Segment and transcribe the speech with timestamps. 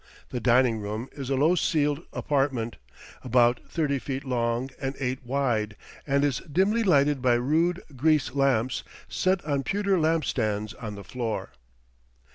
[0.29, 2.77] The dining room is a low ceiled apartment,
[3.23, 5.75] about thirty feet long and eight wide,
[6.07, 11.03] and is dimly lighted by rude grease lamps, set on pewter lamp stands on the
[11.03, 11.51] floor.